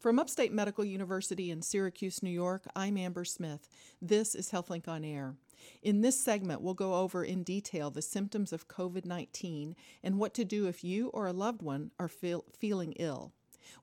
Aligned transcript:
From 0.00 0.18
Upstate 0.18 0.50
Medical 0.50 0.82
University 0.82 1.50
in 1.50 1.60
Syracuse, 1.60 2.22
New 2.22 2.30
York, 2.30 2.64
I'm 2.74 2.96
Amber 2.96 3.26
Smith. 3.26 3.68
This 4.00 4.34
is 4.34 4.50
HealthLink 4.50 4.88
on 4.88 5.04
Air. 5.04 5.34
In 5.82 6.00
this 6.00 6.18
segment, 6.18 6.62
we'll 6.62 6.72
go 6.72 6.94
over 6.94 7.22
in 7.22 7.42
detail 7.42 7.90
the 7.90 8.00
symptoms 8.00 8.50
of 8.50 8.66
COVID 8.66 9.04
19 9.04 9.76
and 10.02 10.18
what 10.18 10.32
to 10.32 10.44
do 10.46 10.66
if 10.66 10.82
you 10.82 11.08
or 11.08 11.26
a 11.26 11.34
loved 11.34 11.60
one 11.60 11.90
are 11.98 12.08
feel, 12.08 12.46
feeling 12.58 12.92
ill. 12.92 13.34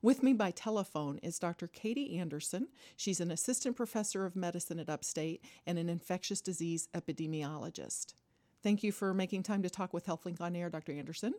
With 0.02 0.24
me 0.24 0.32
by 0.32 0.50
telephone 0.50 1.18
is 1.18 1.38
Dr. 1.38 1.68
Katie 1.68 2.18
Anderson. 2.18 2.66
She's 2.96 3.20
an 3.20 3.30
assistant 3.30 3.76
professor 3.76 4.26
of 4.26 4.34
medicine 4.34 4.80
at 4.80 4.90
Upstate 4.90 5.44
and 5.68 5.78
an 5.78 5.88
infectious 5.88 6.40
disease 6.40 6.88
epidemiologist. 6.94 8.14
Thank 8.60 8.82
you 8.82 8.90
for 8.90 9.14
making 9.14 9.44
time 9.44 9.62
to 9.62 9.70
talk 9.70 9.94
with 9.94 10.06
HealthLink 10.06 10.40
on 10.40 10.56
Air, 10.56 10.68
Dr. 10.68 10.90
Anderson. 10.90 11.34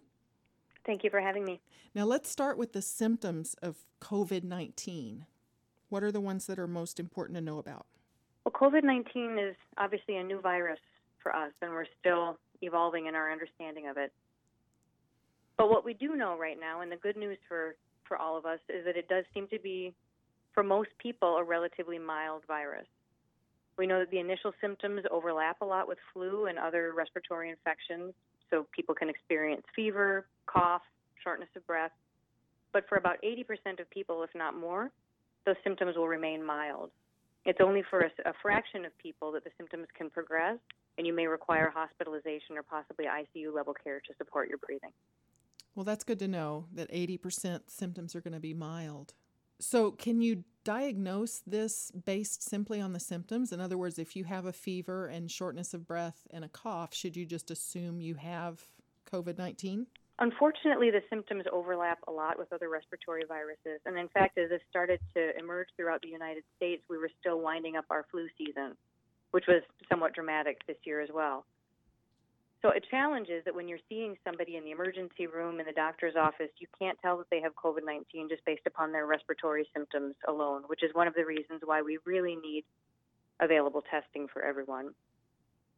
Thank 0.89 1.03
you 1.03 1.11
for 1.11 1.21
having 1.21 1.45
me. 1.45 1.61
Now, 1.93 2.05
let's 2.05 2.27
start 2.27 2.57
with 2.57 2.73
the 2.73 2.81
symptoms 2.81 3.55
of 3.61 3.85
COVID 4.01 4.43
19. 4.43 5.27
What 5.89 6.01
are 6.01 6.11
the 6.11 6.19
ones 6.19 6.47
that 6.47 6.57
are 6.57 6.65
most 6.65 6.99
important 6.99 7.35
to 7.35 7.41
know 7.41 7.59
about? 7.59 7.85
Well, 8.43 8.53
COVID 8.53 8.83
19 8.83 9.37
is 9.37 9.55
obviously 9.77 10.17
a 10.17 10.23
new 10.23 10.41
virus 10.41 10.79
for 11.21 11.35
us, 11.35 11.51
and 11.61 11.73
we're 11.73 11.85
still 11.99 12.39
evolving 12.63 13.05
in 13.05 13.13
our 13.13 13.31
understanding 13.31 13.87
of 13.87 13.97
it. 13.97 14.11
But 15.59 15.69
what 15.69 15.85
we 15.85 15.93
do 15.93 16.15
know 16.15 16.35
right 16.39 16.57
now, 16.59 16.81
and 16.81 16.91
the 16.91 16.97
good 16.97 17.17
news 17.17 17.37
for, 17.47 17.75
for 18.03 18.17
all 18.17 18.35
of 18.35 18.47
us, 18.47 18.59
is 18.67 18.83
that 18.85 18.97
it 18.97 19.07
does 19.07 19.25
seem 19.31 19.47
to 19.49 19.59
be, 19.59 19.93
for 20.55 20.63
most 20.63 20.89
people, 20.97 21.37
a 21.37 21.43
relatively 21.43 21.99
mild 21.99 22.41
virus. 22.47 22.87
We 23.77 23.85
know 23.85 23.99
that 23.99 24.09
the 24.09 24.17
initial 24.17 24.53
symptoms 24.59 25.03
overlap 25.11 25.61
a 25.61 25.65
lot 25.65 25.87
with 25.87 25.99
flu 26.13 26.47
and 26.47 26.57
other 26.57 26.93
respiratory 26.95 27.51
infections, 27.51 28.15
so 28.49 28.65
people 28.75 28.95
can 28.95 29.07
experience 29.07 29.61
fever, 29.75 30.25
cough, 30.51 30.81
shortness 31.23 31.49
of 31.55 31.65
breath. 31.67 31.91
But 32.71 32.87
for 32.87 32.97
about 32.97 33.17
80% 33.23 33.79
of 33.79 33.89
people, 33.89 34.23
if 34.23 34.29
not 34.35 34.55
more, 34.55 34.91
those 35.45 35.55
symptoms 35.63 35.95
will 35.95 36.07
remain 36.07 36.45
mild. 36.45 36.91
It's 37.45 37.59
only 37.61 37.83
for 37.89 38.01
a, 38.01 38.29
a, 38.29 38.33
fraction 38.41 38.85
of 38.85 38.97
people 38.97 39.31
that 39.31 39.43
the 39.43 39.49
symptoms 39.57 39.87
can 39.97 40.09
progress, 40.09 40.57
and 40.97 41.07
you 41.07 41.13
may 41.13 41.25
require 41.25 41.71
hospitalization 41.73 42.57
or 42.57 42.63
possibly 42.63 43.05
ICU 43.05 43.53
level 43.53 43.73
care 43.73 44.01
to 44.01 44.13
support 44.17 44.49
your 44.49 44.57
breathing. 44.57 44.91
Well, 45.73 45.85
that's 45.85 46.03
good 46.03 46.19
to 46.19 46.27
know 46.27 46.65
that 46.73 46.91
80% 46.91 47.61
symptoms 47.67 48.15
are 48.15 48.21
going 48.21 48.33
to 48.33 48.39
be 48.39 48.53
mild. 48.53 49.13
So, 49.59 49.91
can 49.91 50.21
you 50.21 50.43
diagnose 50.63 51.41
this 51.45 51.91
based 51.91 52.43
simply 52.43 52.79
on 52.79 52.93
the 52.93 52.99
symptoms? 52.99 53.51
In 53.51 53.59
other 53.59 53.77
words, 53.77 53.99
if 53.99 54.15
you 54.15 54.23
have 54.25 54.45
a 54.45 54.53
fever 54.53 55.07
and 55.07 55.29
shortness 55.29 55.73
of 55.73 55.87
breath 55.87 56.27
and 56.31 56.45
a 56.45 56.49
cough, 56.49 56.93
should 56.93 57.17
you 57.17 57.25
just 57.25 57.51
assume 57.51 57.99
you 57.99 58.15
have 58.15 58.61
COVID 59.11 59.37
19? 59.37 59.87
Unfortunately, 60.21 60.91
the 60.91 61.01
symptoms 61.09 61.45
overlap 61.51 61.99
a 62.07 62.11
lot 62.11 62.37
with 62.37 62.51
other 62.51 62.67
respiratory 62.69 63.23
viruses. 63.25 63.79
And 63.85 63.97
in 63.97 64.09
fact, 64.09 64.37
as 64.37 64.49
this 64.49 64.61
started 64.69 64.99
to 65.15 65.37
emerge 65.39 65.67
throughout 65.77 66.01
the 66.01 66.09
United 66.09 66.43
States, 66.57 66.83
we 66.89 66.97
were 66.97 67.09
still 67.21 67.39
winding 67.39 67.77
up 67.77 67.85
our 67.89 68.05
flu 68.11 68.27
season, 68.37 68.75
which 69.31 69.45
was 69.47 69.63
somewhat 69.89 70.13
dramatic 70.13 70.59
this 70.67 70.75
year 70.83 70.99
as 70.99 71.09
well. 71.13 71.45
So 72.61 72.71
a 72.71 72.81
challenge 72.91 73.29
is 73.29 73.45
that 73.45 73.55
when 73.55 73.69
you're 73.69 73.79
seeing 73.87 74.17
somebody 74.25 74.57
in 74.57 74.65
the 74.65 74.71
emergency 74.71 75.27
room 75.27 75.61
in 75.61 75.65
the 75.65 75.71
doctor's 75.71 76.15
office, 76.17 76.51
you 76.59 76.67
can't 76.77 76.99
tell 77.01 77.17
that 77.17 77.29
they 77.31 77.39
have 77.39 77.55
COVID-19 77.55 78.27
just 78.27 78.43
based 78.43 78.67
upon 78.67 78.91
their 78.91 79.05
respiratory 79.05 79.65
symptoms 79.73 80.15
alone, 80.27 80.63
which 80.67 80.83
is 80.83 80.93
one 80.93 81.07
of 81.07 81.13
the 81.13 81.25
reasons 81.25 81.61
why 81.63 81.81
we 81.81 81.99
really 82.05 82.35
need 82.35 82.65
available 83.39 83.81
testing 83.89 84.27
for 84.27 84.43
everyone. 84.43 84.89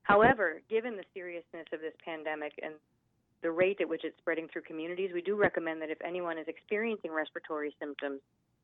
However, 0.02 0.61
given 0.67 0.98
the 0.98 1.03
seriousness 1.14 1.67
of 1.72 1.81
this 1.81 1.94
pandemic 2.03 2.53
and 2.64 2.73
the 3.42 3.52
rate 3.52 3.81
at 3.81 3.89
which 3.89 4.03
it's 4.03 4.17
spreading 4.20 4.47
through 4.47 4.64
communities, 4.64 5.11
we 5.14 5.22
do 5.22 5.36
recommend 5.36 5.81
that 5.81 5.89
if 5.89 5.97
anyone 6.02 6.38
is 6.38 6.47
experiencing 6.47 7.11
respiratory 7.11 7.75
symptoms 7.80 8.22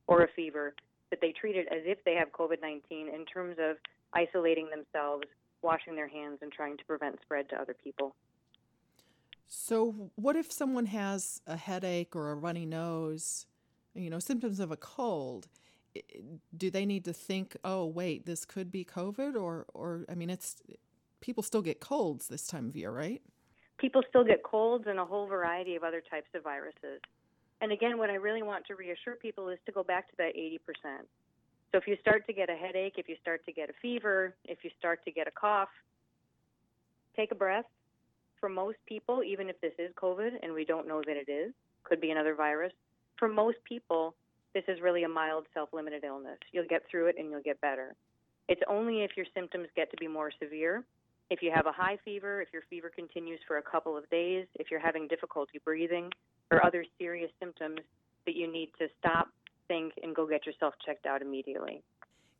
or 0.08 0.23
a 0.23 0.28
fever, 0.36 0.73
that 1.09 1.19
they 1.22 1.31
treat 1.31 1.56
it 1.56 1.67
as 1.72 1.81
if 1.86 2.03
they 2.03 2.16
have 2.16 2.31
COVID-19 2.31 2.81
in 2.92 3.25
terms 3.25 3.58
of 3.59 3.78
isolating 4.14 4.69
themselves 4.69 5.25
washing 5.61 5.95
their 5.95 6.08
hands 6.08 6.39
and 6.42 6.52
trying 6.52 6.78
to 6.78 6.86
prevent 6.86 7.19
spread 7.22 7.50
to 7.50 7.59
other 7.59 7.75
people. 7.84 8.16
So, 9.47 10.12
what 10.16 10.35
if 10.35 10.51
someone 10.51 10.85
has 10.88 11.41
a 11.47 11.56
headache 11.56 12.16
or 12.16 12.31
a 12.31 12.35
runny 12.35 12.66
nose, 12.66 13.46
you 13.96 14.09
know, 14.09 14.19
symptoms 14.19 14.59
of 14.59 14.72
a 14.72 14.78
cold? 14.78 15.47
Do 16.56 16.69
they 16.69 16.85
need 16.85 17.06
to 17.06 17.13
think, 17.13 17.56
"Oh, 17.63 17.85
wait, 17.85 18.25
this 18.25 18.46
could 18.46 18.72
be 18.72 18.85
COVID," 18.85 19.35
or, 19.35 19.66
or 19.74 20.06
I 20.09 20.16
mean, 20.16 20.30
it's 20.30 20.62
people 21.22 21.41
still 21.41 21.62
get 21.62 21.80
colds 21.80 22.28
this 22.28 22.46
time 22.46 22.68
of 22.68 22.75
year, 22.75 22.91
right? 22.91 23.22
People 23.77 24.01
still 24.09 24.23
get 24.23 24.43
colds 24.43 24.85
and 24.88 24.99
a 24.99 25.05
whole 25.05 25.27
variety 25.27 25.75
of 25.75 25.83
other 25.83 26.01
types 26.09 26.27
of 26.33 26.43
viruses. 26.43 27.01
And 27.61 27.71
again, 27.71 27.97
what 27.97 28.09
I 28.09 28.15
really 28.15 28.43
want 28.43 28.65
to 28.67 28.75
reassure 28.75 29.15
people 29.15 29.49
is 29.49 29.59
to 29.65 29.71
go 29.71 29.83
back 29.83 30.07
to 30.09 30.13
that 30.17 30.35
80%. 30.35 30.59
So 31.71 31.77
if 31.77 31.88
you 31.88 31.97
start 32.01 32.25
to 32.27 32.33
get 32.33 32.49
a 32.49 32.55
headache, 32.55 32.93
if 32.97 33.09
you 33.09 33.15
start 33.21 33.45
to 33.45 33.51
get 33.51 33.69
a 33.69 33.73
fever, 33.81 34.35
if 34.45 34.59
you 34.63 34.69
start 34.79 35.03
to 35.05 35.11
get 35.11 35.27
a 35.27 35.31
cough, 35.31 35.69
take 37.15 37.31
a 37.31 37.35
breath. 37.35 37.65
For 38.39 38.49
most 38.49 38.77
people, 38.85 39.23
even 39.23 39.49
if 39.49 39.59
this 39.61 39.73
is 39.79 39.91
COVID 40.01 40.29
and 40.44 40.53
we 40.53 40.63
don't 40.63 40.88
know 40.88 41.01
that 41.05 41.17
it 41.17 41.29
is, 41.29 41.53
could 41.83 41.99
be 41.99 42.11
another 42.11 42.35
virus, 42.35 42.71
for 43.17 43.27
most 43.27 43.57
people, 43.63 44.13
this 44.53 44.63
is 44.67 44.79
really 44.81 45.03
a 45.03 45.09
mild 45.09 45.45
self 45.53 45.69
limited 45.73 46.03
illness. 46.03 46.38
You'll 46.51 46.67
get 46.67 46.83
through 46.89 47.07
it 47.07 47.15
and 47.17 47.29
you'll 47.31 47.41
get 47.41 47.59
better. 47.61 47.95
It's 48.47 48.61
only 48.69 49.03
if 49.03 49.11
your 49.17 49.25
symptoms 49.35 49.67
get 49.75 49.91
to 49.91 49.97
be 49.97 50.07
more 50.07 50.31
severe, 50.41 50.83
if 51.29 51.41
you 51.41 51.51
have 51.53 51.65
a 51.65 51.71
high 51.71 51.97
fever, 52.05 52.41
if 52.41 52.49
your 52.53 52.63
fever 52.69 52.91
continues 52.93 53.39
for 53.47 53.57
a 53.57 53.61
couple 53.61 53.97
of 53.97 54.09
days, 54.09 54.45
if 54.55 54.71
you're 54.71 54.79
having 54.79 55.07
difficulty 55.07 55.59
breathing, 55.63 56.09
or 56.51 56.65
other 56.65 56.85
serious 56.97 57.31
symptoms, 57.39 57.79
that 58.25 58.35
you 58.35 58.51
need 58.51 58.69
to 58.79 58.88
stop, 58.99 59.27
think 59.67 59.93
and 60.01 60.15
go 60.15 60.27
get 60.27 60.45
yourself 60.45 60.73
checked 60.85 61.05
out 61.05 61.21
immediately. 61.21 61.83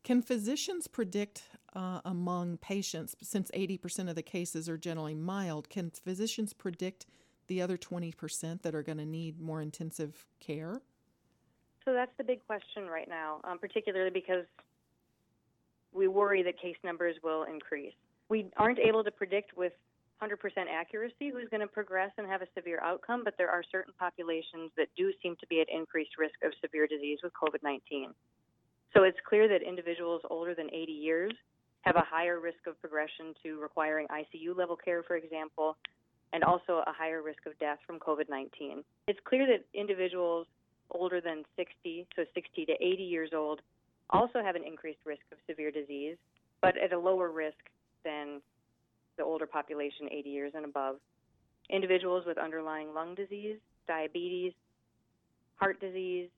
Can 0.04 0.22
physicians 0.22 0.88
predict 0.88 1.44
uh, 1.76 2.00
among 2.06 2.58
patients, 2.58 3.16
since 3.22 3.52
80% 3.52 4.10
of 4.10 4.16
the 4.16 4.22
cases 4.22 4.70
are 4.70 4.78
generally 4.78 5.16
mild, 5.16 5.70
can 5.70 5.92
physicians 5.92 6.54
predict 6.54 7.06
the 7.48 7.62
other 7.62 7.78
20% 7.78 8.62
that 8.62 8.74
are 8.74 8.84
going 8.84 8.98
to 8.98 9.06
need 9.06 9.42
more 9.42 9.62
intensive 9.62 10.26
care? 10.40 10.82
So 11.84 11.94
that's 11.94 12.12
the 12.18 12.24
big 12.24 12.46
question 12.46 12.86
right 12.88 13.08
now, 13.08 13.42
um, 13.44 13.60
particularly 13.60 14.10
because 14.10 14.46
we 15.94 16.08
worry 16.08 16.44
that 16.44 16.60
case 16.60 16.76
numbers 16.84 17.16
will 17.24 17.44
increase. 17.44 17.94
We 18.30 18.48
aren't 18.58 18.80
able 18.80 19.04
to 19.04 19.12
predict 19.12 19.58
with 19.58 19.74
100% 20.22 20.36
accuracy 20.72 21.30
who's 21.32 21.48
going 21.50 21.62
to 21.62 21.68
progress 21.68 22.12
and 22.18 22.28
have 22.28 22.42
a 22.42 22.48
severe 22.56 22.80
outcome, 22.82 23.24
but 23.24 23.36
there 23.38 23.50
are 23.50 23.64
certain 23.72 23.94
populations 24.00 24.72
that 24.78 24.88
do 24.98 25.14
seem 25.22 25.36
to 25.40 25.48
be 25.48 25.62
at 25.62 25.68
increased 25.70 26.18
risk 26.18 26.36
of 26.44 26.52
severe 26.62 26.88
disease 26.88 27.20
with 27.24 27.32
COVID 27.34 27.64
19. 27.64 28.14
So 28.96 29.04
it's 29.04 29.18
clear 29.28 29.48
that 29.48 29.62
individuals 29.62 30.22
older 30.30 30.56
than 30.56 30.68
80 30.74 30.92
years 30.92 31.34
have 31.82 31.96
a 31.96 32.04
higher 32.04 32.40
risk 32.40 32.66
of 32.68 32.80
progression 32.82 33.34
to 33.44 33.62
requiring 33.62 34.08
ICU 34.08 34.58
level 34.58 34.76
care, 34.76 35.04
for 35.04 35.16
example, 35.16 35.78
and 36.34 36.44
also 36.44 36.84
a 36.86 36.94
higher 36.94 37.22
risk 37.22 37.46
of 37.46 37.58
death 37.60 37.78
from 37.86 38.00
COVID 38.00 38.30
19. 38.30 38.84
It's 39.08 39.20
clear 39.24 39.46
that 39.48 39.66
individuals 39.78 40.48
older 40.92 41.22
than 41.22 41.44
60, 41.56 42.08
so 42.16 42.24
60 42.34 42.66
to 42.66 42.74
80 42.74 43.04
years 43.04 43.30
old, 43.36 43.62
also 44.10 44.42
have 44.42 44.56
an 44.56 44.64
increased 44.66 45.06
risk 45.06 45.24
of 45.32 45.38
severe 45.50 45.72
disease, 45.72 46.18
but 46.62 46.78
at 46.78 46.94
a 46.94 47.00
lower 47.00 47.30
risk 47.30 47.58
than 48.04 48.42
the 49.18 49.24
older 49.24 49.46
population, 49.46 50.08
80 50.12 50.30
years 50.30 50.52
and 50.56 50.66
above. 50.66 50.98
Individuals 51.70 52.24
with 52.26 52.38
underlying 52.38 52.94
lung 52.94 53.16
disease, 53.16 53.58
diabetes, 53.88 54.54
heart 55.56 55.80
disease, 55.80 56.30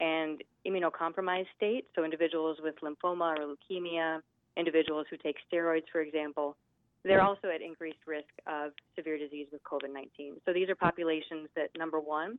and 0.00 0.42
immunocompromised 0.66 1.46
state, 1.56 1.86
so 1.94 2.04
individuals 2.04 2.58
with 2.62 2.74
lymphoma 2.82 3.38
or 3.38 3.54
leukemia, 3.54 4.20
individuals 4.56 5.06
who 5.10 5.16
take 5.16 5.36
steroids, 5.50 5.84
for 5.90 6.00
example, 6.00 6.56
they're 7.04 7.22
also 7.22 7.48
at 7.54 7.60
increased 7.60 7.98
risk 8.06 8.28
of 8.46 8.72
severe 8.96 9.18
disease 9.18 9.46
with 9.52 9.62
COVID 9.62 9.92
19. 9.92 10.36
So 10.46 10.52
these 10.52 10.68
are 10.68 10.74
populations 10.74 11.48
that, 11.54 11.68
number 11.76 12.00
one, 12.00 12.38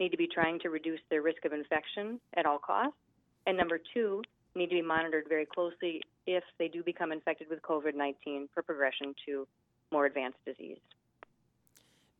need 0.00 0.10
to 0.10 0.16
be 0.16 0.26
trying 0.26 0.58
to 0.60 0.70
reduce 0.70 1.00
their 1.10 1.22
risk 1.22 1.44
of 1.44 1.52
infection 1.52 2.18
at 2.34 2.46
all 2.46 2.58
costs, 2.58 2.96
and 3.46 3.56
number 3.56 3.78
two, 3.94 4.22
need 4.54 4.70
to 4.70 4.76
be 4.76 4.82
monitored 4.82 5.24
very 5.28 5.46
closely 5.46 6.00
if 6.28 6.44
they 6.58 6.68
do 6.68 6.82
become 6.82 7.10
infected 7.10 7.48
with 7.48 7.62
COVID 7.62 7.94
19 7.94 8.48
for 8.52 8.62
progression 8.62 9.14
to 9.24 9.48
more 9.90 10.04
advanced 10.04 10.38
disease. 10.44 10.78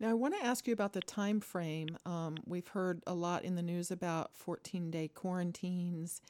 Now, 0.01 0.11
I 0.11 0.15
want 0.15 0.35
to 0.39 0.45
ask 0.45 0.67
you 0.67 0.73
about 0.73 0.95
the 0.95 1.01
time 1.01 1.41
frame. 1.41 1.89
Um, 2.07 2.37
we've 2.47 2.69
heard 2.69 3.03
a 3.07 3.15
lot 3.15 3.45
in 3.45 3.55
the 3.55 3.63
news 3.63 3.91
about 3.91 4.35
14 4.35 4.91
day 4.91 5.09
quarantines. 5.09 6.23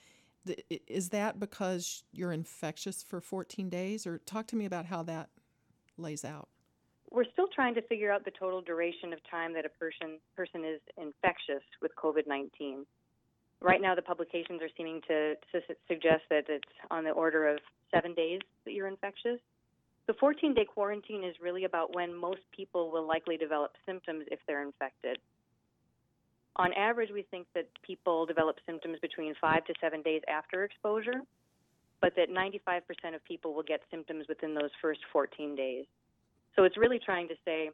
Is 0.88 1.10
that 1.10 1.38
because 1.38 2.02
you're 2.10 2.32
infectious 2.32 3.02
for 3.02 3.20
14 3.20 3.68
days, 3.68 4.06
or 4.06 4.18
talk 4.18 4.46
to 4.48 4.56
me 4.56 4.64
about 4.64 4.86
how 4.86 5.02
that 5.04 5.28
lays 5.98 6.24
out? 6.24 6.48
We're 7.10 7.30
still 7.32 7.48
trying 7.54 7.74
to 7.74 7.82
figure 7.82 8.10
out 8.10 8.24
the 8.24 8.32
total 8.32 8.60
duration 8.60 9.12
of 9.12 9.18
time 9.30 9.52
that 9.54 9.64
a 9.64 9.68
person 9.68 10.18
person 10.34 10.64
is 10.64 10.80
infectious 10.96 11.62
with 11.80 11.92
COVID 11.96 12.26
19 12.26 12.86
right 13.60 13.80
now 13.80 13.94
the 13.94 14.02
publications 14.02 14.62
are 14.62 14.68
seeming 14.76 15.00
to, 15.08 15.34
to 15.52 15.60
suggest 15.88 16.22
that 16.30 16.44
it's 16.48 16.64
on 16.90 17.04
the 17.04 17.10
order 17.10 17.48
of 17.48 17.58
seven 17.92 18.14
days 18.14 18.40
that 18.64 18.72
you're 18.72 18.88
infectious. 18.88 19.38
The 20.06 20.14
14 20.14 20.54
day 20.54 20.64
quarantine 20.64 21.24
is 21.24 21.34
really 21.42 21.64
about 21.64 21.94
when 21.94 22.14
most 22.14 22.40
people 22.54 22.90
will 22.90 23.06
likely 23.06 23.36
develop 23.36 23.72
symptoms 23.84 24.24
if 24.30 24.38
they're 24.46 24.62
infected. 24.62 25.18
On 26.56 26.72
average, 26.72 27.10
we 27.12 27.22
think 27.30 27.46
that 27.54 27.68
people 27.86 28.26
develop 28.26 28.56
symptoms 28.66 28.98
between 29.00 29.34
five 29.40 29.64
to 29.66 29.74
seven 29.80 30.02
days 30.02 30.22
after 30.28 30.64
exposure, 30.64 31.20
but 32.00 32.14
that 32.16 32.30
95% 32.30 33.14
of 33.14 33.24
people 33.24 33.54
will 33.54 33.62
get 33.62 33.80
symptoms 33.90 34.26
within 34.28 34.54
those 34.54 34.70
first 34.80 35.00
14 35.12 35.54
days. 35.54 35.84
So 36.56 36.64
it's 36.64 36.76
really 36.76 36.98
trying 36.98 37.28
to 37.28 37.34
say 37.44 37.70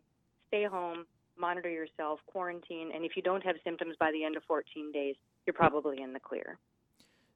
stay 0.49 0.65
home, 0.65 1.07
monitor 1.39 1.71
yourself, 1.71 2.21
quarantine, 2.27 2.91
and 2.95 3.05
if 3.05 3.13
you 3.17 3.23
don't 3.23 3.45
have 3.45 3.57
symptoms 3.65 3.97
by 3.99 4.13
the 4.13 4.23
end 4.23 4.37
of 4.37 4.43
14 4.47 4.93
days, 4.93 5.15
you're 5.47 5.55
probably 5.55 6.01
in 6.01 6.13
the 6.13 6.21
clear. 6.21 6.59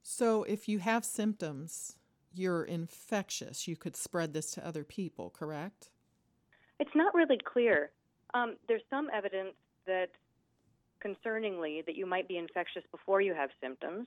So 0.02 0.44
if 0.44 0.68
you 0.68 0.78
have 0.78 1.04
symptoms, 1.04 1.96
you're 2.32 2.64
infectious. 2.64 3.68
You 3.68 3.76
could 3.76 3.96
spread 3.96 4.32
this 4.32 4.52
to 4.52 4.66
other 4.66 4.84
people, 4.84 5.30
correct? 5.30 5.90
It's 6.78 6.94
not 6.94 7.14
really 7.14 7.38
clear. 7.44 7.90
Um, 8.34 8.56
there's 8.68 8.82
some 8.90 9.08
evidence 9.12 9.54
that, 9.86 10.10
concerningly, 11.04 11.84
that 11.86 11.96
you 11.96 12.06
might 12.06 12.28
be 12.28 12.36
infectious 12.36 12.82
before 12.90 13.20
you 13.20 13.34
have 13.34 13.50
symptoms. 13.60 14.06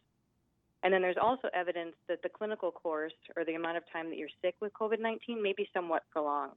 And 0.83 0.93
then 0.93 1.01
there's 1.01 1.17
also 1.21 1.49
evidence 1.53 1.93
that 2.07 2.23
the 2.23 2.29
clinical 2.29 2.71
course 2.71 3.13
or 3.35 3.45
the 3.45 3.53
amount 3.53 3.77
of 3.77 3.83
time 3.91 4.09
that 4.09 4.17
you're 4.17 4.29
sick 4.41 4.55
with 4.61 4.73
COVID 4.73 4.99
19 4.99 5.41
may 5.41 5.53
be 5.53 5.69
somewhat 5.73 6.03
prolonged. 6.09 6.53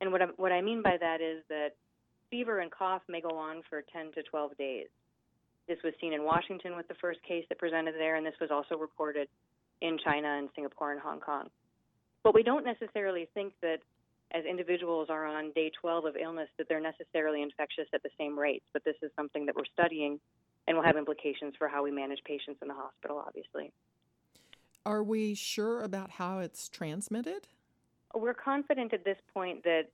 And 0.00 0.12
what 0.12 0.20
I, 0.20 0.26
what 0.36 0.52
I 0.52 0.60
mean 0.60 0.82
by 0.82 0.96
that 1.00 1.22
is 1.22 1.42
that 1.48 1.70
fever 2.30 2.60
and 2.60 2.70
cough 2.70 3.02
may 3.08 3.20
go 3.20 3.30
on 3.30 3.62
for 3.70 3.82
10 3.92 4.12
to 4.12 4.22
12 4.22 4.58
days. 4.58 4.88
This 5.68 5.78
was 5.82 5.94
seen 6.00 6.12
in 6.12 6.22
Washington 6.22 6.76
with 6.76 6.86
the 6.88 6.94
first 6.94 7.22
case 7.22 7.44
that 7.48 7.58
presented 7.58 7.94
there, 7.96 8.16
and 8.16 8.24
this 8.24 8.34
was 8.40 8.50
also 8.50 8.76
reported 8.76 9.28
in 9.80 9.98
China 10.04 10.28
and 10.38 10.48
Singapore 10.54 10.92
and 10.92 11.00
Hong 11.00 11.20
Kong. 11.20 11.48
But 12.22 12.34
we 12.34 12.42
don't 12.42 12.64
necessarily 12.64 13.28
think 13.34 13.52
that 13.62 13.78
as 14.32 14.44
individuals 14.44 15.08
are 15.10 15.26
on 15.26 15.52
day 15.52 15.70
12 15.80 16.04
of 16.04 16.16
illness 16.16 16.48
that 16.58 16.68
they're 16.68 16.80
necessarily 16.80 17.42
infectious 17.42 17.86
at 17.94 18.02
the 18.02 18.10
same 18.18 18.38
rates, 18.38 18.64
but 18.72 18.84
this 18.84 18.96
is 19.02 19.10
something 19.16 19.46
that 19.46 19.54
we're 19.54 19.64
studying 19.72 20.18
and 20.66 20.76
will 20.76 20.84
have 20.84 20.96
implications 20.96 21.54
for 21.58 21.68
how 21.68 21.82
we 21.82 21.90
manage 21.90 22.18
patients 22.24 22.58
in 22.62 22.68
the 22.68 22.74
hospital, 22.74 23.22
obviously. 23.24 23.72
Are 24.84 25.02
we 25.02 25.34
sure 25.34 25.82
about 25.82 26.10
how 26.12 26.38
it's 26.38 26.68
transmitted? 26.68 27.48
We're 28.14 28.34
confident 28.34 28.92
at 28.92 29.04
this 29.04 29.18
point 29.34 29.62
that 29.64 29.84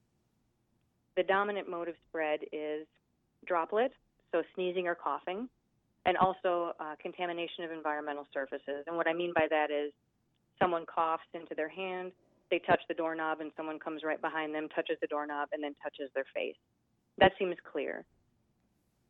the 1.17 1.23
dominant 1.23 1.69
mode 1.69 1.89
of 1.89 1.95
spread 2.09 2.41
is 2.53 2.87
droplet, 3.47 3.93
so 4.31 4.43
sneezing 4.55 4.87
or 4.87 4.95
coughing, 4.95 5.49
and 6.07 6.17
also 6.17 6.73
uh, 6.81 6.95
contamination 7.01 7.65
of 7.65 7.71
environmental 7.71 8.27
surfaces. 8.33 8.85
And 8.87 8.97
what 8.97 9.07
I 9.07 9.13
mean 9.13 9.33
by 9.35 9.47
that 9.51 9.71
is 9.71 9.93
someone 10.59 10.85
coughs 10.87 11.23
into 11.35 11.55
their 11.55 11.69
hand, 11.69 12.13
they 12.51 12.59
touch 12.59 12.81
the 12.89 12.95
doorknob, 12.95 13.41
and 13.41 13.51
someone 13.57 13.79
comes 13.79 14.03
right 14.05 14.21
behind 14.21 14.55
them, 14.55 14.69
touches 14.75 14.97
the 15.01 15.07
doorknob, 15.07 15.49
and 15.53 15.63
then 15.63 15.75
touches 15.83 16.11
their 16.15 16.27
face. 16.35 16.57
That 17.19 17.33
seems 17.39 17.57
clear. 17.71 18.05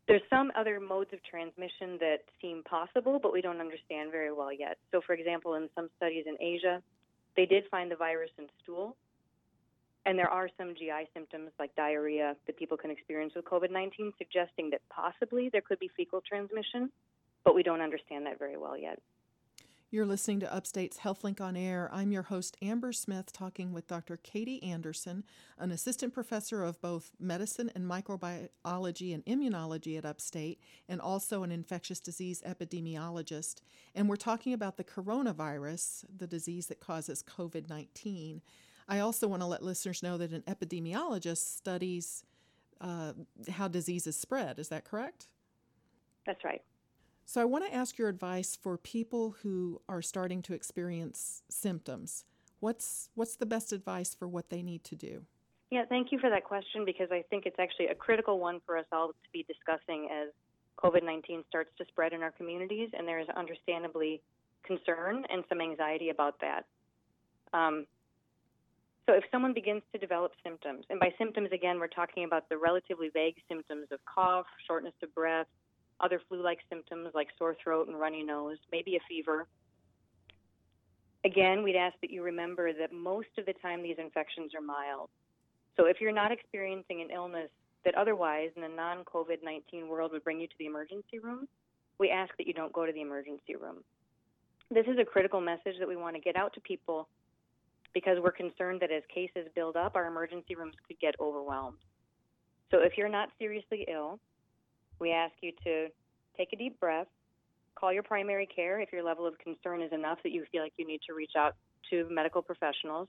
There's 0.07 0.21
some 0.29 0.51
other 0.57 0.79
modes 0.79 1.11
of 1.13 1.19
transmission 1.23 1.97
that 1.99 2.19
seem 2.41 2.63
possible, 2.63 3.19
but 3.21 3.31
we 3.31 3.41
don't 3.41 3.61
understand 3.61 4.11
very 4.11 4.33
well 4.33 4.51
yet. 4.51 4.77
So, 4.91 5.01
for 5.05 5.13
example, 5.13 5.55
in 5.55 5.69
some 5.75 5.89
studies 5.97 6.25
in 6.27 6.35
Asia, 6.41 6.81
they 7.35 7.45
did 7.45 7.63
find 7.71 7.89
the 7.89 7.95
virus 7.95 8.29
in 8.37 8.47
stool, 8.61 8.95
and 10.05 10.17
there 10.17 10.29
are 10.29 10.49
some 10.57 10.75
GI 10.75 11.09
symptoms 11.13 11.51
like 11.59 11.75
diarrhea 11.75 12.35
that 12.45 12.57
people 12.57 12.77
can 12.77 12.91
experience 12.91 13.33
with 13.35 13.45
COVID 13.45 13.71
19, 13.71 14.13
suggesting 14.17 14.69
that 14.71 14.81
possibly 14.89 15.49
there 15.49 15.61
could 15.61 15.79
be 15.79 15.89
fecal 15.95 16.21
transmission, 16.21 16.91
but 17.43 17.55
we 17.55 17.63
don't 17.63 17.81
understand 17.81 18.25
that 18.25 18.39
very 18.39 18.57
well 18.57 18.77
yet. 18.77 18.99
You're 19.93 20.07
listening 20.07 20.39
to 20.39 20.51
Upstate's 20.51 20.97
HealthLink 20.97 21.39
on 21.39 21.55
Air. 21.55 21.87
I'm 21.93 22.11
your 22.11 22.23
host, 22.23 22.57
Amber 22.63 22.91
Smith, 22.91 23.31
talking 23.31 23.73
with 23.73 23.85
Dr. 23.85 24.17
Katie 24.17 24.63
Anderson, 24.63 25.23
an 25.59 25.71
assistant 25.71 26.15
professor 26.15 26.63
of 26.63 26.81
both 26.81 27.11
medicine 27.19 27.71
and 27.75 27.85
microbiology 27.85 29.13
and 29.13 29.23
immunology 29.25 29.95
at 29.95 30.03
Upstate, 30.03 30.59
and 30.89 30.99
also 30.99 31.43
an 31.43 31.51
infectious 31.51 31.99
disease 31.99 32.41
epidemiologist. 32.43 33.61
And 33.93 34.09
we're 34.09 34.15
talking 34.15 34.51
about 34.51 34.77
the 34.77 34.83
coronavirus, 34.83 36.05
the 36.17 36.25
disease 36.25 36.65
that 36.67 36.79
causes 36.79 37.21
COVID 37.21 37.69
19. 37.69 38.41
I 38.87 38.99
also 38.99 39.27
want 39.27 39.41
to 39.41 39.47
let 39.47 39.63
listeners 39.63 40.03
know 40.03 40.17
that 40.17 40.31
an 40.31 40.43
epidemiologist 40.47 41.55
studies 41.57 42.23
uh, 42.81 43.13
how 43.49 43.67
diseases 43.67 44.15
spread. 44.15 44.59
Is 44.59 44.69
that 44.69 44.83
correct? 44.83 45.27
That's 46.25 46.43
right. 46.43 46.61
So 47.25 47.41
I 47.41 47.45
want 47.45 47.65
to 47.65 47.73
ask 47.73 47.97
your 47.97 48.09
advice 48.09 48.57
for 48.61 48.77
people 48.77 49.35
who 49.41 49.81
are 49.87 50.01
starting 50.01 50.41
to 50.43 50.53
experience 50.53 51.43
symptoms. 51.49 52.25
What's 52.59 53.09
what's 53.15 53.35
the 53.35 53.45
best 53.45 53.71
advice 53.71 54.13
for 54.13 54.27
what 54.27 54.49
they 54.49 54.61
need 54.61 54.83
to 54.85 54.95
do? 54.95 55.25
Yeah, 55.71 55.85
thank 55.85 56.11
you 56.11 56.19
for 56.19 56.29
that 56.29 56.43
question 56.43 56.85
because 56.85 57.07
I 57.11 57.23
think 57.29 57.45
it's 57.45 57.57
actually 57.57 57.87
a 57.87 57.95
critical 57.95 58.39
one 58.39 58.61
for 58.65 58.77
us 58.77 58.85
all 58.91 59.07
to 59.07 59.29
be 59.31 59.43
discussing 59.47 60.09
as 60.11 60.29
COVID 60.77 61.03
19 61.03 61.43
starts 61.47 61.71
to 61.77 61.85
spread 61.85 62.13
in 62.13 62.21
our 62.21 62.31
communities, 62.31 62.89
and 62.93 63.07
there 63.07 63.19
is 63.19 63.27
understandably 63.35 64.21
concern 64.63 65.23
and 65.29 65.43
some 65.49 65.61
anxiety 65.61 66.09
about 66.09 66.35
that. 66.41 66.65
Um, 67.53 67.85
so, 69.05 69.13
if 69.13 69.23
someone 69.31 69.53
begins 69.53 69.81
to 69.91 69.99
develop 69.99 70.31
symptoms, 70.45 70.85
and 70.89 70.97
by 70.97 71.13
symptoms 71.17 71.49
again, 71.51 71.77
we're 71.77 71.87
talking 71.87 72.23
about 72.23 72.47
the 72.47 72.57
relatively 72.57 73.09
vague 73.13 73.35
symptoms 73.49 73.87
of 73.91 73.99
cough, 74.05 74.45
shortness 74.65 74.93
of 75.03 75.13
breath, 75.13 75.47
other 75.99 76.21
flu 76.29 76.41
like 76.41 76.59
symptoms 76.69 77.09
like 77.13 77.27
sore 77.37 77.55
throat 77.61 77.89
and 77.89 77.99
runny 77.99 78.23
nose, 78.23 78.57
maybe 78.71 78.95
a 78.95 78.99
fever. 79.09 79.47
Again, 81.25 81.63
we'd 81.63 81.75
ask 81.75 81.95
that 82.01 82.11
you 82.11 82.23
remember 82.23 82.71
that 82.71 82.93
most 82.93 83.27
of 83.37 83.45
the 83.45 83.53
time 83.61 83.83
these 83.83 83.97
infections 83.97 84.53
are 84.55 84.61
mild. 84.61 85.09
So, 85.75 85.85
if 85.85 85.99
you're 85.99 86.13
not 86.13 86.31
experiencing 86.31 87.01
an 87.01 87.11
illness 87.13 87.49
that 87.83 87.95
otherwise 87.95 88.51
in 88.55 88.61
the 88.61 88.69
non 88.69 89.03
COVID 89.03 89.43
19 89.43 89.89
world 89.89 90.13
would 90.13 90.23
bring 90.23 90.39
you 90.39 90.47
to 90.47 90.55
the 90.57 90.65
emergency 90.65 91.19
room, 91.21 91.49
we 91.99 92.09
ask 92.09 92.31
that 92.37 92.47
you 92.47 92.53
don't 92.53 92.71
go 92.71 92.85
to 92.85 92.93
the 92.93 93.01
emergency 93.01 93.57
room. 93.59 93.83
This 94.71 94.85
is 94.87 94.97
a 94.97 95.03
critical 95.03 95.41
message 95.41 95.75
that 95.79 95.89
we 95.89 95.97
want 95.97 96.15
to 96.15 96.21
get 96.21 96.37
out 96.37 96.53
to 96.53 96.61
people 96.61 97.09
because 97.93 98.17
we're 98.21 98.31
concerned 98.31 98.81
that 98.81 98.91
as 98.91 99.03
cases 99.13 99.47
build 99.55 99.75
up, 99.75 99.95
our 99.95 100.07
emergency 100.07 100.55
rooms 100.55 100.75
could 100.87 100.99
get 100.99 101.15
overwhelmed. 101.19 101.77
So 102.71 102.79
if 102.79 102.93
you're 102.97 103.09
not 103.09 103.29
seriously 103.37 103.85
ill, 103.91 104.19
we 104.99 105.11
ask 105.11 105.33
you 105.41 105.51
to 105.63 105.87
take 106.35 106.49
a 106.53 106.55
deep 106.55 106.79
breath, 106.79 107.07
call 107.75 107.93
your 107.93 108.03
primary 108.03 108.47
care 108.47 108.79
if 108.79 108.91
your 108.91 109.03
level 109.03 109.27
of 109.27 109.37
concern 109.37 109.81
is 109.81 109.91
enough 109.91 110.17
that 110.23 110.31
you 110.31 110.45
feel 110.51 110.63
like 110.63 110.73
you 110.77 110.87
need 110.87 111.01
to 111.07 111.13
reach 111.13 111.33
out 111.37 111.55
to 111.89 112.07
medical 112.09 112.41
professionals, 112.41 113.07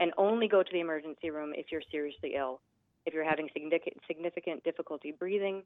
and 0.00 0.12
only 0.16 0.48
go 0.48 0.62
to 0.62 0.72
the 0.72 0.80
emergency 0.80 1.30
room 1.30 1.52
if 1.54 1.66
you're 1.70 1.82
seriously 1.90 2.34
ill. 2.36 2.60
If 3.06 3.14
you're 3.14 3.28
having 3.28 3.48
significant 3.54 4.64
difficulty 4.64 5.12
breathing 5.16 5.62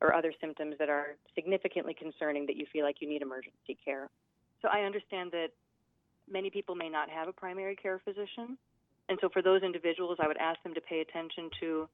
or 0.00 0.14
other 0.14 0.32
symptoms 0.40 0.74
that 0.78 0.88
are 0.88 1.16
significantly 1.34 1.94
concerning 1.94 2.44
that 2.46 2.56
you 2.56 2.66
feel 2.72 2.84
like 2.84 2.96
you 3.00 3.08
need 3.08 3.22
emergency 3.22 3.78
care. 3.84 4.10
So 4.60 4.68
I 4.72 4.80
understand 4.80 5.30
that 5.32 5.48
many 6.30 6.50
people 6.50 6.74
may 6.74 6.88
not 6.88 7.08
have 7.10 7.28
a 7.28 7.32
primary 7.32 7.76
care 7.76 8.00
physician. 8.04 8.56
And 9.08 9.18
so 9.20 9.28
for 9.28 9.42
those 9.42 9.62
individuals, 9.62 10.18
I 10.20 10.26
would 10.26 10.38
ask 10.38 10.62
them 10.62 10.74
to 10.74 10.80
pay 10.80 11.00
attention 11.00 11.50
to 11.60 11.88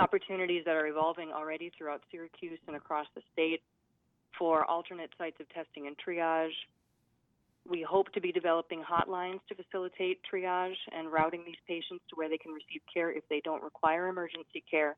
opportunities 0.00 0.64
that 0.64 0.74
are 0.74 0.86
evolving 0.86 1.30
already 1.32 1.70
throughout 1.76 2.02
Syracuse 2.10 2.58
and 2.66 2.76
across 2.76 3.06
the 3.14 3.22
state 3.32 3.62
for 4.38 4.64
alternate 4.64 5.10
sites 5.16 5.36
of 5.40 5.48
testing 5.50 5.86
and 5.86 5.96
triage. 5.96 6.54
We 7.68 7.82
hope 7.82 8.12
to 8.12 8.20
be 8.20 8.32
developing 8.32 8.82
hotlines 8.82 9.40
to 9.48 9.54
facilitate 9.54 10.20
triage 10.30 10.76
and 10.92 11.10
routing 11.10 11.44
these 11.46 11.60
patients 11.66 12.04
to 12.10 12.16
where 12.16 12.28
they 12.28 12.36
can 12.36 12.52
receive 12.52 12.82
care 12.92 13.10
if 13.10 13.22
they 13.30 13.40
don't 13.44 13.62
require 13.62 14.08
emergency 14.08 14.62
care, 14.68 14.96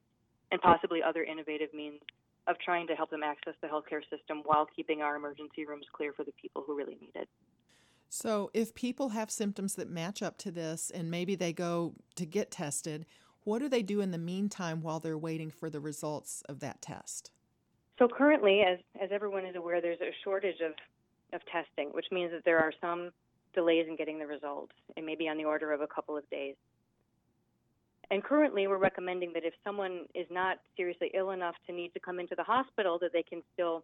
and 0.50 0.60
possibly 0.60 1.02
other 1.02 1.22
innovative 1.22 1.72
means 1.74 2.00
of 2.48 2.56
trying 2.64 2.86
to 2.86 2.94
help 2.94 3.10
them 3.10 3.22
access 3.22 3.54
the 3.60 3.68
healthcare 3.68 4.02
system 4.10 4.42
while 4.44 4.66
keeping 4.74 5.02
our 5.02 5.16
emergency 5.16 5.66
rooms 5.66 5.86
clear 5.92 6.12
for 6.12 6.24
the 6.24 6.32
people 6.40 6.62
who 6.66 6.76
really 6.76 6.96
need 7.00 7.14
it. 7.14 7.28
So, 8.08 8.50
if 8.54 8.74
people 8.74 9.10
have 9.10 9.30
symptoms 9.30 9.74
that 9.74 9.90
match 9.90 10.22
up 10.22 10.38
to 10.38 10.50
this 10.50 10.90
and 10.90 11.10
maybe 11.10 11.34
they 11.34 11.52
go 11.52 11.94
to 12.14 12.24
get 12.24 12.50
tested, 12.50 13.04
what 13.44 13.58
do 13.60 13.68
they 13.68 13.82
do 13.82 14.00
in 14.00 14.10
the 14.10 14.18
meantime 14.18 14.82
while 14.82 15.00
they're 15.00 15.18
waiting 15.18 15.50
for 15.50 15.70
the 15.70 15.80
results 15.80 16.42
of 16.48 16.60
that 16.60 16.80
test? 16.80 17.30
So, 17.98 18.08
currently, 18.08 18.62
as, 18.62 18.78
as 19.00 19.10
everyone 19.12 19.44
is 19.44 19.56
aware, 19.56 19.80
there's 19.80 20.00
a 20.00 20.12
shortage 20.24 20.60
of, 20.60 20.72
of 21.32 21.40
testing, 21.46 21.88
which 21.92 22.06
means 22.12 22.30
that 22.32 22.44
there 22.44 22.58
are 22.58 22.72
some 22.80 23.10
delays 23.54 23.86
in 23.88 23.96
getting 23.96 24.18
the 24.18 24.26
results. 24.26 24.72
It 24.96 25.04
may 25.04 25.16
be 25.16 25.28
on 25.28 25.36
the 25.36 25.44
order 25.44 25.72
of 25.72 25.80
a 25.80 25.86
couple 25.86 26.16
of 26.16 26.28
days. 26.30 26.54
And 28.10 28.22
currently, 28.22 28.68
we're 28.68 28.78
recommending 28.78 29.32
that 29.32 29.44
if 29.44 29.54
someone 29.64 30.06
is 30.14 30.26
not 30.30 30.58
seriously 30.76 31.10
ill 31.14 31.30
enough 31.30 31.56
to 31.66 31.72
need 31.72 31.92
to 31.94 32.00
come 32.00 32.20
into 32.20 32.36
the 32.36 32.44
hospital, 32.44 32.98
that 33.00 33.12
they 33.12 33.22
can 33.22 33.42
still 33.52 33.82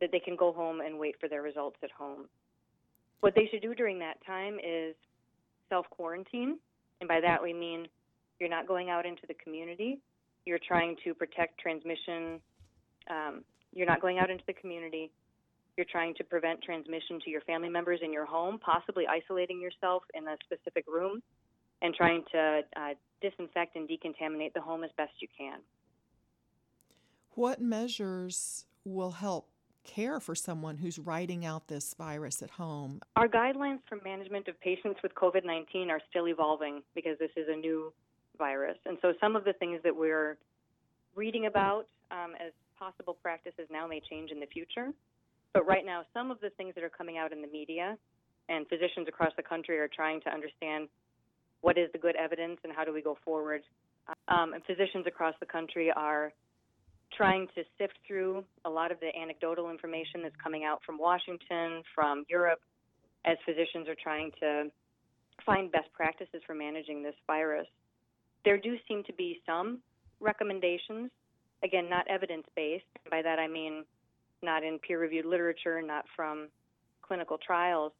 that 0.00 0.10
they 0.10 0.18
can 0.18 0.34
go 0.34 0.52
home 0.52 0.80
and 0.80 0.98
wait 0.98 1.14
for 1.20 1.28
their 1.28 1.42
results 1.42 1.76
at 1.84 1.90
home. 1.92 2.26
What 3.22 3.36
they 3.36 3.46
should 3.52 3.62
do 3.62 3.72
during 3.72 4.00
that 4.00 4.16
time 4.26 4.58
is 4.58 4.96
self 5.68 5.88
quarantine, 5.90 6.58
and 7.00 7.08
by 7.08 7.20
that 7.20 7.40
we 7.40 7.52
mean 7.52 7.86
you're 8.40 8.50
not 8.50 8.66
going 8.66 8.90
out 8.90 9.06
into 9.06 9.22
the 9.28 9.34
community. 9.34 10.00
You're 10.44 10.58
trying 10.58 10.96
to 11.04 11.14
protect 11.14 11.60
transmission. 11.60 12.40
Um, 13.08 13.44
you're 13.72 13.86
not 13.86 14.00
going 14.00 14.18
out 14.18 14.28
into 14.28 14.42
the 14.48 14.52
community. 14.54 15.12
You're 15.76 15.86
trying 15.88 16.16
to 16.16 16.24
prevent 16.24 16.62
transmission 16.62 17.20
to 17.24 17.30
your 17.30 17.42
family 17.42 17.68
members 17.68 18.00
in 18.02 18.12
your 18.12 18.26
home, 18.26 18.58
possibly 18.58 19.04
isolating 19.06 19.60
yourself 19.60 20.02
in 20.14 20.26
a 20.26 20.36
specific 20.44 20.84
room 20.88 21.22
and 21.80 21.94
trying 21.94 22.24
to 22.32 22.62
uh, 22.76 22.94
disinfect 23.20 23.76
and 23.76 23.88
decontaminate 23.88 24.52
the 24.52 24.60
home 24.60 24.82
as 24.82 24.90
best 24.96 25.12
you 25.20 25.28
can. 25.38 25.60
What 27.34 27.60
measures 27.60 28.64
will 28.84 29.12
help 29.12 29.51
care 29.84 30.20
for 30.20 30.34
someone 30.34 30.76
who's 30.78 30.98
riding 30.98 31.44
out 31.44 31.68
this 31.68 31.94
virus 31.94 32.42
at 32.42 32.50
home? 32.50 33.00
Our 33.16 33.28
guidelines 33.28 33.80
for 33.88 33.98
management 34.04 34.48
of 34.48 34.60
patients 34.60 35.00
with 35.02 35.14
COVID 35.14 35.44
19 35.44 35.90
are 35.90 36.00
still 36.10 36.28
evolving 36.28 36.82
because 36.94 37.18
this 37.18 37.30
is 37.36 37.46
a 37.48 37.56
new 37.56 37.92
virus. 38.38 38.78
And 38.86 38.98
so 39.02 39.12
some 39.20 39.36
of 39.36 39.44
the 39.44 39.52
things 39.54 39.80
that 39.84 39.94
we're 39.94 40.36
reading 41.14 41.46
about 41.46 41.86
um, 42.10 42.32
as 42.44 42.52
possible 42.78 43.16
practices 43.22 43.66
now 43.70 43.86
may 43.86 44.00
change 44.10 44.30
in 44.30 44.40
the 44.40 44.46
future. 44.46 44.90
But 45.52 45.66
right 45.66 45.84
now, 45.84 46.02
some 46.14 46.30
of 46.30 46.40
the 46.40 46.50
things 46.50 46.74
that 46.74 46.84
are 46.84 46.90
coming 46.90 47.18
out 47.18 47.32
in 47.32 47.42
the 47.42 47.48
media 47.48 47.96
and 48.48 48.66
physicians 48.68 49.06
across 49.08 49.32
the 49.36 49.42
country 49.42 49.78
are 49.78 49.88
trying 49.88 50.20
to 50.22 50.30
understand 50.30 50.88
what 51.60 51.78
is 51.78 51.90
the 51.92 51.98
good 51.98 52.16
evidence 52.16 52.58
and 52.64 52.72
how 52.74 52.84
do 52.84 52.92
we 52.92 53.02
go 53.02 53.16
forward. 53.24 53.62
Um, 54.28 54.54
and 54.54 54.64
physicians 54.64 55.06
across 55.06 55.34
the 55.40 55.46
country 55.46 55.92
are 55.94 56.32
trying 57.16 57.46
to 57.54 57.62
sift 57.78 57.94
through 58.06 58.44
a 58.64 58.70
lot 58.70 58.90
of 58.92 59.00
the 59.00 59.10
anecdotal 59.16 59.70
information 59.70 60.22
that's 60.22 60.36
coming 60.42 60.64
out 60.64 60.80
from 60.84 60.98
Washington, 60.98 61.82
from 61.94 62.24
Europe, 62.28 62.60
as 63.24 63.36
physicians 63.44 63.88
are 63.88 63.96
trying 64.02 64.30
to 64.40 64.70
find 65.44 65.70
best 65.72 65.92
practices 65.92 66.42
for 66.46 66.54
managing 66.54 67.02
this 67.02 67.14
virus. 67.26 67.66
There 68.44 68.58
do 68.58 68.76
seem 68.88 69.04
to 69.04 69.12
be 69.12 69.40
some 69.46 69.78
recommendations, 70.20 71.10
again, 71.62 71.88
not 71.88 72.06
evidence 72.08 72.46
based. 72.56 72.84
By 73.10 73.22
that 73.22 73.38
I 73.38 73.46
mean 73.46 73.84
not 74.42 74.64
in 74.64 74.78
peer 74.78 75.00
reviewed 75.00 75.26
literature, 75.26 75.80
not 75.80 76.04
from 76.16 76.48
clinical 77.02 77.38
trials. 77.38 77.92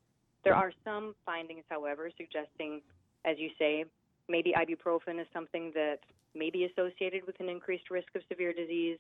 There 0.44 0.54
are 0.54 0.72
some 0.84 1.14
findings, 1.24 1.62
however, 1.68 2.10
suggesting, 2.16 2.82
as 3.24 3.36
you 3.38 3.50
say, 3.58 3.84
maybe 4.28 4.52
ibuprofen 4.56 5.20
is 5.20 5.26
something 5.32 5.72
that 5.74 5.98
may 6.34 6.50
be 6.50 6.64
associated 6.64 7.26
with 7.26 7.38
an 7.40 7.48
increased 7.48 7.90
risk 7.90 8.08
of 8.14 8.22
severe 8.28 8.52
disease, 8.52 8.98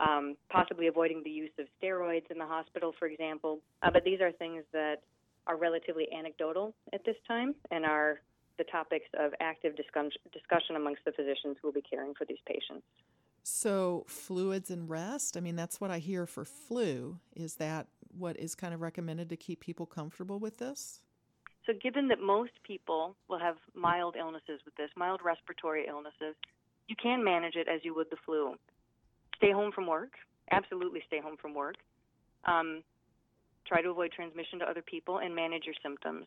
um, 0.00 0.36
possibly 0.50 0.86
avoiding 0.86 1.22
the 1.24 1.30
use 1.30 1.50
of 1.58 1.66
steroids 1.80 2.30
in 2.30 2.38
the 2.38 2.46
hospital, 2.46 2.92
for 2.98 3.06
example. 3.06 3.60
Uh, 3.82 3.90
but 3.90 4.04
these 4.04 4.20
are 4.20 4.32
things 4.32 4.64
that 4.72 5.02
are 5.46 5.56
relatively 5.56 6.06
anecdotal 6.16 6.74
at 6.92 7.04
this 7.04 7.16
time 7.26 7.54
and 7.70 7.84
are 7.84 8.20
the 8.58 8.64
topics 8.64 9.06
of 9.18 9.32
active 9.40 9.74
discussion 9.76 10.76
amongst 10.76 11.04
the 11.04 11.12
physicians 11.12 11.56
who 11.60 11.68
will 11.68 11.72
be 11.72 11.82
caring 11.82 12.12
for 12.14 12.24
these 12.24 12.38
patients. 12.46 12.84
So, 13.44 14.04
fluids 14.08 14.70
and 14.70 14.90
rest, 14.90 15.36
I 15.36 15.40
mean, 15.40 15.56
that's 15.56 15.80
what 15.80 15.90
I 15.90 16.00
hear 16.00 16.26
for 16.26 16.44
flu. 16.44 17.18
Is 17.34 17.54
that 17.54 17.86
what 18.10 18.38
is 18.38 18.54
kind 18.54 18.74
of 18.74 18.82
recommended 18.82 19.30
to 19.30 19.36
keep 19.36 19.60
people 19.60 19.86
comfortable 19.86 20.38
with 20.38 20.58
this? 20.58 21.00
So, 21.68 21.74
given 21.82 22.08
that 22.08 22.18
most 22.18 22.52
people 22.66 23.14
will 23.28 23.38
have 23.38 23.56
mild 23.74 24.16
illnesses 24.18 24.58
with 24.64 24.74
this, 24.76 24.88
mild 24.96 25.20
respiratory 25.22 25.84
illnesses, 25.86 26.34
you 26.86 26.96
can 26.96 27.22
manage 27.22 27.56
it 27.56 27.68
as 27.68 27.80
you 27.82 27.94
would 27.94 28.06
the 28.10 28.16
flu. 28.24 28.54
Stay 29.36 29.52
home 29.52 29.70
from 29.70 29.86
work, 29.86 30.12
absolutely 30.50 31.02
stay 31.06 31.20
home 31.20 31.36
from 31.38 31.52
work. 31.52 31.76
Um, 32.46 32.82
try 33.66 33.82
to 33.82 33.90
avoid 33.90 34.12
transmission 34.12 34.60
to 34.60 34.64
other 34.64 34.80
people 34.80 35.18
and 35.18 35.36
manage 35.36 35.64
your 35.66 35.74
symptoms. 35.82 36.24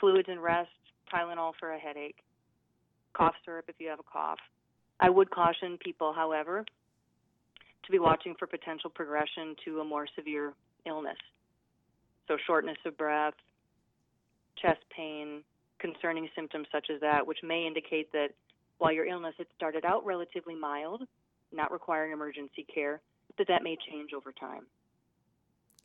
Fluids 0.00 0.28
and 0.28 0.42
rest, 0.42 0.70
Tylenol 1.14 1.52
for 1.60 1.74
a 1.74 1.78
headache, 1.78 2.16
cough 3.12 3.34
syrup 3.44 3.66
if 3.68 3.76
you 3.78 3.88
have 3.88 4.00
a 4.00 4.12
cough. 4.12 4.40
I 4.98 5.10
would 5.10 5.30
caution 5.30 5.78
people, 5.78 6.12
however, 6.12 6.64
to 7.84 7.92
be 7.92 8.00
watching 8.00 8.34
for 8.36 8.48
potential 8.48 8.90
progression 8.90 9.54
to 9.64 9.78
a 9.78 9.84
more 9.84 10.08
severe 10.16 10.54
illness. 10.86 11.18
So, 12.26 12.36
shortness 12.46 12.78
of 12.84 12.98
breath, 12.98 13.34
chest 14.62 14.80
pain, 14.96 15.42
concerning 15.78 16.28
symptoms 16.34 16.68
such 16.72 16.86
as 16.94 17.00
that, 17.00 17.26
which 17.26 17.38
may 17.42 17.66
indicate 17.66 18.10
that 18.12 18.28
while 18.78 18.92
your 18.92 19.04
illness 19.04 19.34
had 19.36 19.48
started 19.54 19.84
out 19.84 20.06
relatively 20.06 20.54
mild, 20.54 21.02
not 21.52 21.70
requiring 21.72 22.12
emergency 22.12 22.64
care, 22.72 23.00
that 23.38 23.48
that 23.48 23.62
may 23.62 23.76
change 23.90 24.10
over 24.14 24.32
time. 24.32 24.62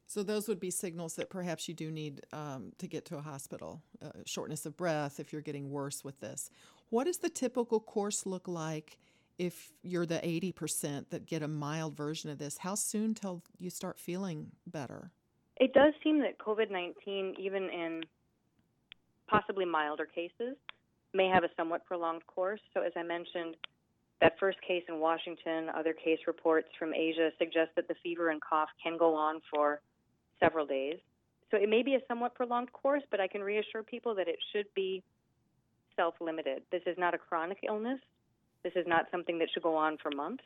So 0.06 0.24
those 0.24 0.48
would 0.48 0.60
be 0.60 0.72
signals 0.72 1.16
that 1.16 1.30
perhaps 1.30 1.68
you 1.68 1.74
do 1.74 1.92
need 1.92 2.22
um, 2.32 2.72
to 2.78 2.88
get 2.88 3.04
to 3.06 3.18
a 3.18 3.22
hospital. 3.22 3.82
Uh, 4.02 4.12
shortness 4.26 4.66
of 4.66 4.78
breath 4.78 5.20
if 5.20 5.34
you're 5.34 5.42
getting 5.42 5.70
worse 5.70 6.04
with 6.04 6.22
this. 6.22 6.50
What 6.90 7.04
does 7.06 7.18
the 7.18 7.30
typical 7.30 7.82
course 7.82 8.26
look 8.26 8.48
like 8.48 8.98
if 9.38 9.74
you're 9.84 10.06
the 10.06 10.20
80% 10.20 11.10
that 11.10 11.26
get 11.26 11.44
a 11.44 11.48
mild 11.48 11.98
version 11.98 12.30
of 12.30 12.38
this? 12.38 12.58
How 12.60 12.76
soon 12.76 13.16
till 13.16 13.44
you 13.60 13.70
start 13.70 14.00
feeling 14.00 14.52
better? 14.66 15.12
It 15.58 15.74
does 15.74 15.94
seem 16.02 16.22
that 16.22 16.38
COVID 16.38 16.72
19, 16.72 17.36
even 17.38 17.64
in 17.64 18.04
possibly 19.28 19.66
milder 19.66 20.06
cases, 20.06 20.56
may 21.14 21.28
have 21.28 21.44
a 21.44 21.50
somewhat 21.56 21.86
prolonged 21.86 22.26
course. 22.28 22.60
So, 22.74 22.82
as 22.82 22.92
I 22.96 23.04
mentioned, 23.04 23.56
that 24.22 24.34
first 24.40 24.58
case 24.68 24.84
in 24.90 25.00
Washington, 25.00 25.70
other 25.78 25.94
case 25.94 26.20
reports 26.26 26.68
from 26.80 26.94
Asia 26.94 27.30
suggest 27.38 27.72
that 27.76 27.88
the 27.88 27.96
fever 28.02 28.30
and 28.30 28.42
cough 28.42 28.70
can 28.82 28.98
go 28.98 29.14
on 29.14 29.42
for 29.54 29.82
several 30.40 30.66
days. 30.66 30.98
So 31.52 31.58
it 31.58 31.70
may 31.70 31.84
be 31.84 31.96
a 31.96 32.00
somewhat 32.08 32.36
prolonged 32.36 32.72
course, 32.74 33.04
but 33.10 33.20
I 33.20 33.28
can 33.28 33.42
reassure 33.42 33.84
people 33.84 34.16
that 34.16 34.28
it 34.28 34.38
should 34.52 34.66
be 34.76 35.04
self 35.96 36.16
limited. 36.20 36.64
This 36.72 36.82
is 36.86 36.98
not 36.98 37.14
a 37.14 37.18
chronic 37.18 37.60
illness. 37.68 38.00
This 38.64 38.74
is 38.76 38.86
not 38.88 39.06
something 39.12 39.38
that 39.40 39.50
should 39.54 39.64
go 39.64 39.76
on 39.76 39.98
for 40.02 40.12
months, 40.12 40.44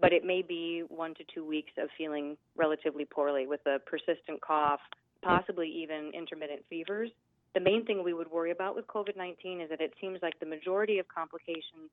but 0.00 0.12
it 0.12 0.24
may 0.24 0.42
be 0.42 0.82
one 0.88 1.14
to 1.14 1.24
two 1.32 1.44
weeks 1.46 1.72
of 1.78 1.88
feeling 1.96 2.36
relatively 2.56 3.04
poorly 3.04 3.46
with 3.46 3.60
a 3.66 3.78
persistent 3.78 4.40
cough, 4.40 4.80
possibly 5.22 5.68
even 5.68 6.10
intermittent 6.14 6.62
fevers. 6.68 7.10
The 7.54 7.60
main 7.60 7.84
thing 7.84 8.02
we 8.02 8.12
would 8.12 8.30
worry 8.30 8.50
about 8.50 8.74
with 8.74 8.86
COVID 8.88 9.16
19 9.16 9.60
is 9.60 9.70
that 9.70 9.80
it 9.80 9.94
seems 10.00 10.18
like 10.22 10.38
the 10.40 10.46
majority 10.46 10.98
of 10.98 11.06
complications 11.08 11.90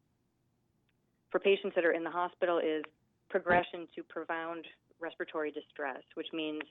for 1.30 1.40
patients 1.40 1.76
that 1.76 1.86
are 1.86 1.92
in 1.92 2.04
the 2.04 2.10
hospital 2.10 2.58
is 2.58 2.84
progression 3.30 3.88
to 3.96 4.04
profound 4.04 4.66
respiratory 5.00 5.52
distress, 5.52 6.02
which 6.16 6.28
means 6.34 6.62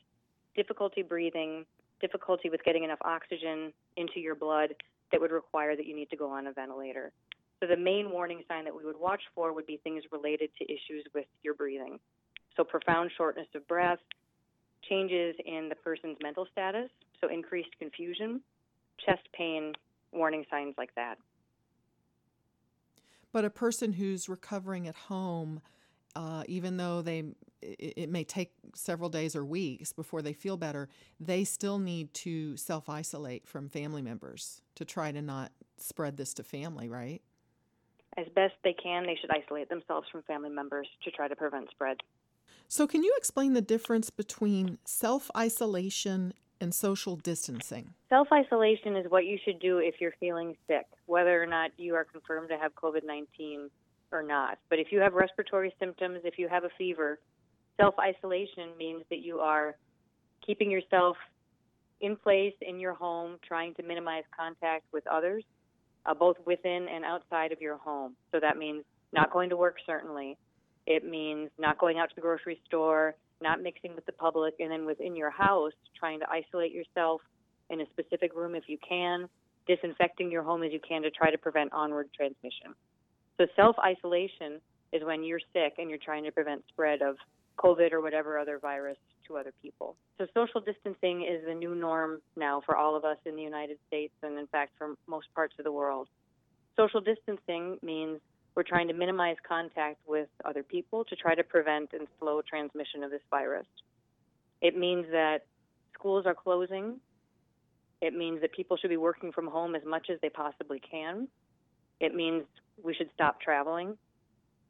difficulty 0.54 1.02
breathing, 1.02 1.64
difficulty 2.00 2.50
with 2.50 2.62
getting 2.64 2.84
enough 2.84 2.98
oxygen 3.02 3.72
into 3.96 4.20
your 4.20 4.34
blood 4.34 4.74
that 5.12 5.20
would 5.20 5.30
require 5.30 5.76
that 5.76 5.86
you 5.86 5.94
need 5.94 6.10
to 6.10 6.16
go 6.16 6.30
on 6.30 6.46
a 6.46 6.52
ventilator. 6.52 7.12
So 7.60 7.66
the 7.66 7.76
main 7.76 8.10
warning 8.10 8.42
sign 8.48 8.64
that 8.64 8.76
we 8.76 8.84
would 8.84 8.98
watch 8.98 9.22
for 9.34 9.52
would 9.52 9.66
be 9.66 9.78
things 9.82 10.02
related 10.10 10.50
to 10.58 10.64
issues 10.64 11.04
with 11.14 11.26
your 11.42 11.54
breathing. 11.54 11.98
So 12.56 12.64
profound 12.64 13.10
shortness 13.16 13.48
of 13.54 13.66
breath, 13.68 13.98
changes 14.88 15.36
in 15.44 15.68
the 15.68 15.74
person's 15.74 16.16
mental 16.22 16.46
status, 16.50 16.90
so 17.20 17.28
increased 17.28 17.70
confusion, 17.78 18.40
chest 19.04 19.22
pain, 19.32 19.72
warning 20.12 20.44
signs 20.50 20.74
like 20.78 20.94
that. 20.94 21.18
But 23.32 23.44
a 23.44 23.50
person 23.50 23.92
who's 23.92 24.28
recovering 24.28 24.88
at 24.88 24.96
home, 24.96 25.60
uh, 26.16 26.42
even 26.46 26.76
though 26.76 27.02
they 27.02 27.24
it, 27.62 27.94
it 27.96 28.10
may 28.10 28.24
take 28.24 28.52
several 28.74 29.08
days 29.08 29.36
or 29.36 29.44
weeks 29.44 29.92
before 29.92 30.22
they 30.22 30.32
feel 30.32 30.56
better, 30.56 30.88
they 31.18 31.44
still 31.44 31.78
need 31.78 32.12
to 32.14 32.56
self 32.56 32.88
isolate 32.88 33.46
from 33.46 33.68
family 33.68 34.02
members 34.02 34.62
to 34.76 34.84
try 34.84 35.12
to 35.12 35.22
not 35.22 35.52
spread 35.78 36.16
this 36.16 36.34
to 36.34 36.42
family, 36.42 36.88
right? 36.88 37.22
As 38.16 38.26
best 38.34 38.54
they 38.64 38.72
can, 38.72 39.06
they 39.06 39.16
should 39.20 39.30
isolate 39.30 39.68
themselves 39.68 40.08
from 40.10 40.22
family 40.22 40.50
members 40.50 40.88
to 41.04 41.10
try 41.10 41.28
to 41.28 41.36
prevent 41.36 41.70
spread. 41.70 41.98
So, 42.66 42.86
can 42.86 43.04
you 43.04 43.14
explain 43.16 43.52
the 43.52 43.62
difference 43.62 44.10
between 44.10 44.78
self 44.84 45.30
isolation 45.36 46.32
and 46.60 46.74
social 46.74 47.16
distancing? 47.16 47.94
Self 48.08 48.28
isolation 48.32 48.96
is 48.96 49.06
what 49.10 49.24
you 49.24 49.38
should 49.44 49.60
do 49.60 49.78
if 49.78 49.94
you're 50.00 50.14
feeling 50.20 50.56
sick, 50.66 50.86
whether 51.06 51.42
or 51.42 51.46
not 51.46 51.70
you 51.76 51.94
are 51.94 52.04
confirmed 52.04 52.48
to 52.50 52.58
have 52.58 52.74
COVID 52.74 53.04
19 53.04 53.70
or 54.12 54.22
not. 54.22 54.58
But 54.68 54.78
if 54.78 54.88
you 54.90 55.00
have 55.00 55.14
respiratory 55.14 55.74
symptoms, 55.78 56.20
if 56.24 56.38
you 56.38 56.48
have 56.48 56.64
a 56.64 56.70
fever, 56.76 57.18
self 57.80 57.94
isolation 57.98 58.70
means 58.78 59.02
that 59.10 59.20
you 59.20 59.38
are 59.40 59.76
keeping 60.44 60.70
yourself 60.70 61.16
in 62.00 62.16
place 62.16 62.54
in 62.60 62.80
your 62.80 62.94
home, 62.94 63.36
trying 63.46 63.74
to 63.74 63.82
minimize 63.82 64.24
contact 64.36 64.84
with 64.92 65.06
others, 65.06 65.44
uh, 66.06 66.14
both 66.14 66.36
within 66.46 66.88
and 66.88 67.04
outside 67.04 67.52
of 67.52 67.60
your 67.60 67.76
home. 67.76 68.16
So 68.32 68.40
that 68.40 68.56
means 68.56 68.84
not 69.12 69.32
going 69.32 69.50
to 69.50 69.56
work, 69.56 69.76
certainly. 69.86 70.36
It 70.86 71.04
means 71.04 71.50
not 71.58 71.78
going 71.78 71.98
out 71.98 72.08
to 72.08 72.14
the 72.14 72.22
grocery 72.22 72.60
store, 72.66 73.14
not 73.42 73.62
mixing 73.62 73.94
with 73.94 74.06
the 74.06 74.12
public, 74.12 74.54
and 74.60 74.70
then 74.70 74.86
within 74.86 75.16
your 75.16 75.30
house, 75.30 75.72
trying 75.98 76.20
to 76.20 76.26
isolate 76.30 76.72
yourself 76.72 77.20
in 77.70 77.80
a 77.80 77.84
specific 77.90 78.34
room 78.34 78.54
if 78.54 78.64
you 78.66 78.78
can, 78.86 79.28
disinfecting 79.66 80.30
your 80.30 80.42
home 80.42 80.62
as 80.62 80.72
you 80.72 80.80
can 80.86 81.02
to 81.02 81.10
try 81.10 81.30
to 81.30 81.38
prevent 81.38 81.72
onward 81.72 82.08
transmission. 82.14 82.74
So 83.38 83.46
self 83.56 83.76
isolation 83.78 84.60
is 84.92 85.04
when 85.04 85.22
you're 85.22 85.40
sick 85.52 85.74
and 85.78 85.88
you're 85.88 85.98
trying 85.98 86.24
to 86.24 86.32
prevent 86.32 86.64
spread 86.68 87.00
of 87.02 87.16
COVID 87.58 87.92
or 87.92 88.00
whatever 88.00 88.38
other 88.38 88.58
virus 88.58 88.96
to 89.28 89.36
other 89.36 89.52
people. 89.62 89.96
So 90.18 90.26
social 90.34 90.60
distancing 90.60 91.22
is 91.22 91.44
the 91.46 91.54
new 91.54 91.74
norm 91.74 92.20
now 92.36 92.60
for 92.64 92.76
all 92.76 92.96
of 92.96 93.04
us 93.04 93.18
in 93.24 93.36
the 93.36 93.42
United 93.42 93.78
States 93.86 94.14
and 94.22 94.38
in 94.38 94.46
fact 94.48 94.72
for 94.76 94.94
most 95.06 95.28
parts 95.34 95.54
of 95.58 95.64
the 95.64 95.72
world. 95.72 96.08
Social 96.76 97.00
distancing 97.00 97.78
means 97.82 98.20
we're 98.54 98.62
trying 98.62 98.88
to 98.88 98.94
minimize 98.94 99.36
contact 99.46 99.98
with 100.06 100.28
other 100.44 100.62
people 100.62 101.04
to 101.04 101.16
try 101.16 101.34
to 101.34 101.44
prevent 101.44 101.90
and 101.92 102.08
slow 102.18 102.42
transmission 102.42 103.04
of 103.04 103.10
this 103.10 103.22
virus. 103.30 103.66
It 104.60 104.76
means 104.76 105.06
that 105.12 105.46
schools 105.94 106.26
are 106.26 106.34
closing. 106.34 106.96
It 108.00 108.14
means 108.14 108.40
that 108.40 108.52
people 108.52 108.76
should 108.76 108.90
be 108.90 108.96
working 108.96 109.32
from 109.32 109.46
home 109.46 109.74
as 109.74 109.82
much 109.86 110.08
as 110.10 110.18
they 110.20 110.30
possibly 110.30 110.80
can. 110.80 111.28
It 112.00 112.14
means 112.14 112.44
we 112.82 112.94
should 112.94 113.10
stop 113.14 113.40
traveling, 113.40 113.96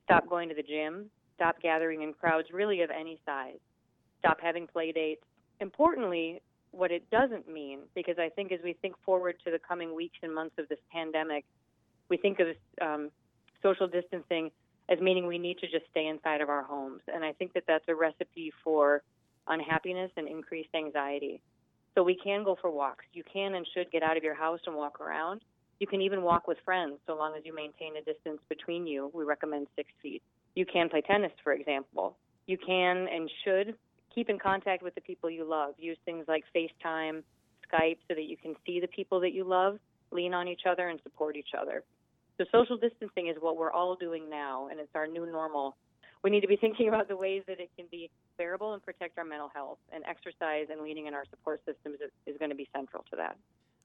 stop 0.04 0.28
going 0.28 0.49
to 0.49 0.54
the 0.54 0.62
gym, 0.62 1.10
stop 1.37 1.60
gathering 1.62 2.02
in 2.02 2.12
crowds 2.12 2.49
really 2.52 2.82
of 2.82 2.90
any 2.90 3.20
size, 3.25 3.58
stop 4.18 4.38
having 4.42 4.66
play 4.66 4.92
dates. 4.92 5.22
Importantly, 5.60 6.42
what 6.72 6.90
it 6.90 7.08
doesn't 7.10 7.49
mean, 7.49 7.80
because 7.94 8.16
I 8.18 8.28
think 8.28 8.52
as 8.52 8.60
we 8.62 8.75
think 8.75 8.94
forward 9.04 9.37
to 9.44 9.50
the 9.50 9.58
coming 9.58 9.94
weeks 9.94 10.18
and 10.22 10.34
months 10.34 10.56
of 10.58 10.68
this 10.68 10.78
pandemic, 10.92 11.44
we 12.08 12.16
think 12.16 12.38
of 12.40 12.49
um, 12.82 13.10
social 13.62 13.88
distancing 13.88 14.50
as 14.88 14.98
meaning 15.00 15.26
we 15.26 15.38
need 15.38 15.58
to 15.58 15.66
just 15.66 15.84
stay 15.90 16.06
inside 16.06 16.40
of 16.40 16.48
our 16.48 16.62
homes. 16.62 17.00
And 17.12 17.24
I 17.24 17.32
think 17.32 17.52
that 17.54 17.64
that's 17.66 17.84
a 17.88 17.94
recipe 17.94 18.52
for 18.64 19.02
unhappiness 19.46 20.10
and 20.16 20.26
increased 20.28 20.74
anxiety. 20.74 21.40
So 21.94 22.02
we 22.02 22.16
can 22.16 22.44
go 22.44 22.56
for 22.60 22.70
walks. 22.70 23.04
You 23.12 23.22
can 23.32 23.54
and 23.54 23.66
should 23.74 23.90
get 23.90 24.02
out 24.02 24.16
of 24.16 24.22
your 24.22 24.34
house 24.34 24.60
and 24.66 24.76
walk 24.76 25.00
around. 25.00 25.42
You 25.78 25.86
can 25.86 26.02
even 26.02 26.22
walk 26.22 26.46
with 26.46 26.58
friends 26.64 26.98
so 27.06 27.16
long 27.16 27.34
as 27.36 27.44
you 27.44 27.54
maintain 27.54 27.96
a 27.96 28.02
distance 28.02 28.40
between 28.48 28.86
you. 28.86 29.10
We 29.14 29.24
recommend 29.24 29.66
six 29.76 29.88
feet. 30.02 30.22
You 30.54 30.66
can 30.66 30.88
play 30.88 31.00
tennis, 31.00 31.32
for 31.42 31.52
example. 31.52 32.16
You 32.46 32.58
can 32.58 33.08
and 33.08 33.30
should 33.44 33.74
keep 34.14 34.28
in 34.28 34.38
contact 34.38 34.82
with 34.82 34.94
the 34.94 35.00
people 35.00 35.30
you 35.30 35.44
love. 35.44 35.74
Use 35.78 35.96
things 36.04 36.26
like 36.28 36.44
FaceTime, 36.54 37.22
Skype, 37.72 37.98
so 38.08 38.14
that 38.14 38.24
you 38.24 38.36
can 38.36 38.56
see 38.66 38.80
the 38.80 38.88
people 38.88 39.20
that 39.20 39.32
you 39.32 39.44
love, 39.44 39.78
lean 40.10 40.34
on 40.34 40.48
each 40.48 40.62
other, 40.68 40.88
and 40.88 41.00
support 41.02 41.36
each 41.36 41.54
other. 41.60 41.82
So 42.40 42.47
social 42.52 42.78
distancing 42.78 43.26
is 43.26 43.37
what 43.38 43.59
we're 43.59 43.70
all 43.70 43.97
doing 43.97 44.30
now, 44.30 44.68
and 44.70 44.80
it's 44.80 44.94
our 44.94 45.06
new 45.06 45.30
normal. 45.30 45.76
We 46.25 46.30
need 46.30 46.40
to 46.40 46.49
be 46.49 46.56
thinking 46.61 46.88
about 46.88 47.06
the 47.06 47.16
ways 47.16 47.42
that 47.47 47.61
it 47.61 47.68
can 47.76 47.85
be 47.90 48.09
bearable 48.38 48.73
and 48.73 48.82
protect 48.82 49.18
our 49.18 49.25
mental 49.25 49.50
health, 49.54 49.76
and 49.92 50.02
exercise 50.06 50.68
and 50.70 50.80
leaning 50.80 51.06
in 51.06 51.12
our 51.12 51.25
support 51.28 51.61
systems 51.66 51.99
is, 52.00 52.11
is 52.25 52.38
going 52.38 52.49
to 52.49 52.56
be 52.56 52.66
central 52.75 53.04
to 53.11 53.16
that. 53.16 53.37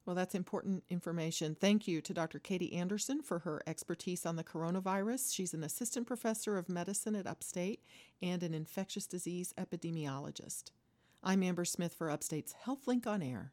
Well, 0.06 0.16
that's 0.16 0.34
important 0.34 0.84
information. 0.88 1.54
Thank 1.54 1.86
you 1.86 2.00
to 2.00 2.14
Dr. 2.14 2.38
Katie 2.38 2.72
Anderson 2.72 3.20
for 3.20 3.40
her 3.40 3.60
expertise 3.66 4.24
on 4.24 4.36
the 4.36 4.44
coronavirus. 4.44 5.34
She's 5.34 5.52
an 5.52 5.62
assistant 5.62 6.06
professor 6.06 6.56
of 6.56 6.70
medicine 6.70 7.14
at 7.14 7.26
Upstate 7.26 7.82
and 8.22 8.42
an 8.42 8.54
infectious 8.54 9.06
disease 9.06 9.52
epidemiologist. 9.58 10.70
I'm 11.22 11.42
Amber 11.42 11.66
Smith 11.66 11.92
for 11.92 12.08
Upstate's 12.08 12.54
HealthLink 12.64 13.06
on 13.06 13.20
Air. 13.20 13.52